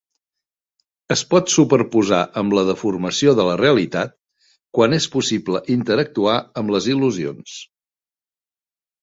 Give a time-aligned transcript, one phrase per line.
[1.15, 4.17] Es pot superposar amb la deformació de la realitat
[4.79, 7.61] quan és possible interactuar amb les il·lusions.